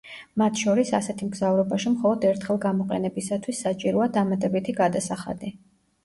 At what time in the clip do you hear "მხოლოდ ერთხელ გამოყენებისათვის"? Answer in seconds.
1.95-3.59